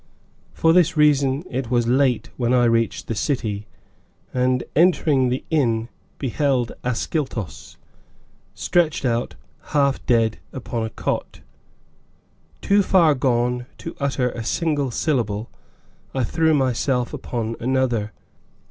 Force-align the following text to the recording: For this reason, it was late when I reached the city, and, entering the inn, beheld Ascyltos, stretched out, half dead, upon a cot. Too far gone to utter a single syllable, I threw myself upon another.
For 0.51 0.73
this 0.73 0.97
reason, 0.97 1.43
it 1.47 1.69
was 1.69 1.87
late 1.87 2.31
when 2.35 2.55
I 2.55 2.63
reached 2.65 3.05
the 3.05 3.13
city, 3.13 3.67
and, 4.33 4.63
entering 4.75 5.29
the 5.29 5.45
inn, 5.51 5.89
beheld 6.17 6.71
Ascyltos, 6.83 7.77
stretched 8.55 9.05
out, 9.05 9.35
half 9.75 10.03
dead, 10.07 10.39
upon 10.51 10.83
a 10.83 10.89
cot. 10.89 11.41
Too 12.61 12.81
far 12.81 13.13
gone 13.13 13.67
to 13.77 13.95
utter 13.99 14.31
a 14.31 14.43
single 14.43 14.89
syllable, 14.89 15.51
I 16.15 16.23
threw 16.23 16.55
myself 16.55 17.13
upon 17.13 17.55
another. 17.59 18.11